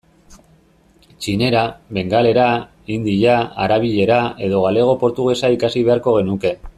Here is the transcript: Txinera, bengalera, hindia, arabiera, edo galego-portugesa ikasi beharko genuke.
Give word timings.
Txinera, 1.25 1.61
bengalera, 1.97 2.47
hindia, 2.95 3.35
arabiera, 3.67 4.17
edo 4.49 4.63
galego-portugesa 4.65 5.57
ikasi 5.59 5.89
beharko 5.91 6.17
genuke. 6.21 6.57